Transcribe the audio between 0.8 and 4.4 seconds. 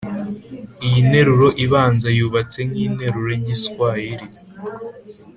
iyi nteruro ibanza yubatse nk’interuro y’igiswahiri